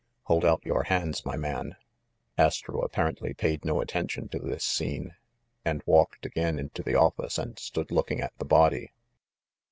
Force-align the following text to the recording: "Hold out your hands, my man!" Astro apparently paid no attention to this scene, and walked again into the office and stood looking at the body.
"Hold 0.23 0.43
out 0.45 0.65
your 0.65 0.85
hands, 0.85 1.27
my 1.27 1.37
man!" 1.37 1.75
Astro 2.39 2.81
apparently 2.81 3.35
paid 3.35 3.63
no 3.63 3.81
attention 3.81 4.29
to 4.29 4.39
this 4.39 4.63
scene, 4.63 5.13
and 5.63 5.83
walked 5.85 6.25
again 6.25 6.57
into 6.57 6.81
the 6.81 6.95
office 6.95 7.37
and 7.37 7.59
stood 7.59 7.91
looking 7.91 8.19
at 8.19 8.35
the 8.39 8.45
body. 8.45 8.93